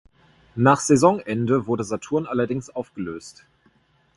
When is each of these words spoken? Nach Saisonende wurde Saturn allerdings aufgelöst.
Nach 0.55 0.79
Saisonende 0.79 1.67
wurde 1.67 1.83
Saturn 1.83 2.25
allerdings 2.25 2.71
aufgelöst. 2.71 3.45